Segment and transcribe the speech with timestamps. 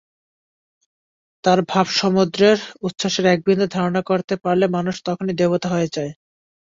[1.43, 2.57] তাঁর ভাবসমুদ্রের
[2.81, 6.11] উচ্ছ্বাসের একবিন্দু ধারণা করতে পারলে মানুষ তখনি দেবতা হয়ে যায়।